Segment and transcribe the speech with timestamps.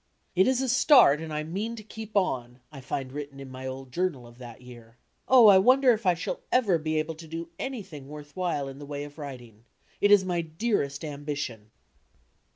[0.35, 3.67] "It is a start, and I mean to keep on," I find written in my
[3.67, 4.97] old ioumai of that year.
[5.27, 8.79] "Oh, I wonder if I shall ever be able to do anything worth while in
[8.79, 9.59] the way of wridng.
[10.01, 11.69] It is my dearest ambition."